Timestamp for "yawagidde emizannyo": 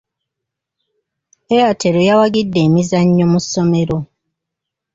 2.09-3.25